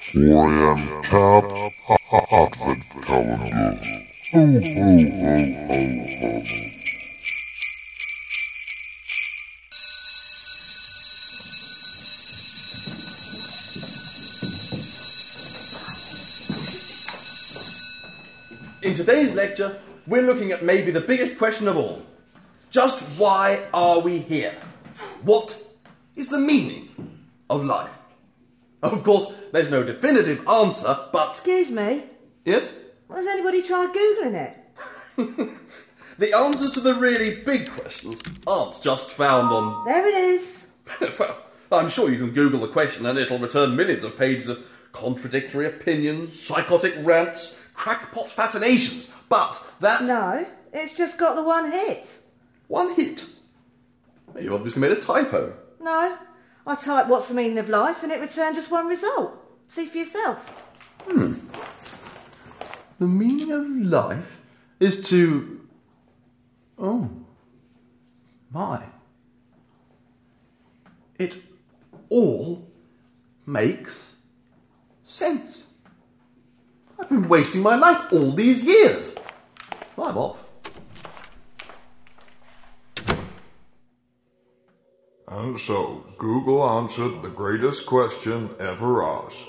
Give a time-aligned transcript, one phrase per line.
[0.00, 1.44] 4am Tab
[2.32, 3.80] Advent Calendar.
[4.32, 6.42] Ho, ho, ho, ho, ho.
[18.82, 22.02] In today's lecture, we're looking at maybe the biggest question of all.
[22.70, 24.54] Just why are we here?
[25.22, 25.62] What
[26.16, 26.88] is the meaning
[27.50, 27.99] of life?
[28.82, 31.30] Of course, there's no definitive answer, but.
[31.30, 32.04] Excuse me.
[32.44, 32.72] Yes?
[33.12, 35.50] Has anybody tried Googling it?
[36.20, 39.86] The answers to the really big questions aren't just found on.
[39.86, 40.66] There it is.
[41.18, 41.38] well,
[41.72, 44.62] I'm sure you can Google the question and it'll return millions of pages of
[44.92, 49.10] contradictory opinions, psychotic rants, crackpot fascinations.
[49.30, 50.02] But that.
[50.02, 52.18] No, it's just got the one hit.
[52.68, 53.24] One hit.
[54.38, 55.54] You've obviously made a typo.
[55.80, 56.18] No,
[56.66, 59.34] I typed what's the meaning of life and it returned just one result.
[59.68, 60.50] See for yourself.
[61.04, 61.34] Hmm.
[62.98, 64.40] The meaning of life
[64.78, 65.60] is to.
[66.78, 67.10] Oh.
[68.50, 68.84] My.
[71.18, 71.36] It
[72.08, 72.68] all
[73.46, 74.14] makes
[75.04, 75.64] sense.
[76.98, 79.12] I've been wasting my life all these years.
[79.96, 80.38] I'm off.
[85.30, 89.46] And so, Google answered the greatest question ever asked.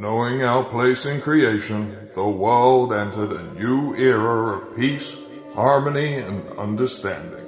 [0.00, 5.16] Knowing our place in creation, the world entered a new era of peace,
[5.54, 7.46] harmony, and understanding.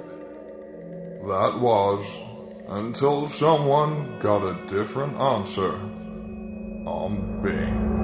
[1.27, 2.05] That was
[2.69, 5.73] until someone got a different answer
[6.85, 8.00] on Bing.